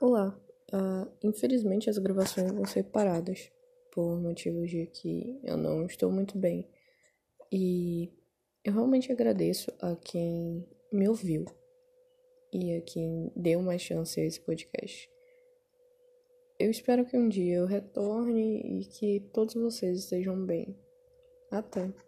[0.00, 0.40] Olá,
[0.72, 3.50] uh, infelizmente as gravações vão ser paradas
[3.90, 6.68] por motivos de que eu não estou muito bem
[7.50, 8.08] e
[8.64, 11.46] eu realmente agradeço a quem me ouviu
[12.52, 15.10] e a quem deu uma chance a esse podcast.
[16.60, 20.78] Eu espero que um dia eu retorne e que todos vocês estejam bem.
[21.50, 22.07] Até!